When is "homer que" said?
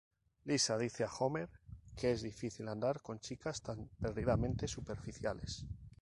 1.19-2.09